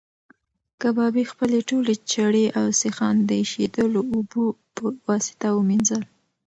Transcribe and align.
کبابي 0.81 1.23
خپلې 1.31 1.59
ټولې 1.69 1.93
چړې 2.11 2.45
او 2.59 2.65
سیخان 2.81 3.15
د 3.25 3.31
ایشېدلو 3.41 4.01
اوبو 4.13 4.43
په 4.75 4.85
واسطه 5.07 5.47
ومینځل. 5.53 6.03